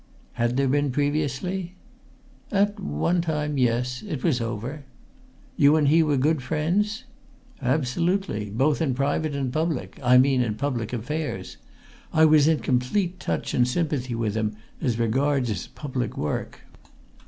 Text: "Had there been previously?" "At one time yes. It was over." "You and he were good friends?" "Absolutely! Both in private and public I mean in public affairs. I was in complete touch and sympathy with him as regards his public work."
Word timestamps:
"Had 0.33 0.57
there 0.57 0.67
been 0.67 0.89
previously?" 0.89 1.75
"At 2.51 2.79
one 2.79 3.21
time 3.21 3.59
yes. 3.59 4.01
It 4.07 4.23
was 4.23 4.41
over." 4.41 4.83
"You 5.57 5.75
and 5.75 5.89
he 5.89 6.01
were 6.01 6.17
good 6.17 6.41
friends?" 6.41 7.03
"Absolutely! 7.61 8.49
Both 8.49 8.81
in 8.81 8.95
private 8.95 9.35
and 9.35 9.53
public 9.53 9.99
I 10.01 10.17
mean 10.17 10.41
in 10.41 10.55
public 10.55 10.91
affairs. 10.91 11.57
I 12.11 12.25
was 12.25 12.47
in 12.47 12.61
complete 12.61 13.19
touch 13.19 13.53
and 13.53 13.67
sympathy 13.67 14.15
with 14.15 14.33
him 14.33 14.55
as 14.81 14.97
regards 14.97 15.49
his 15.49 15.67
public 15.67 16.17
work." 16.17 16.61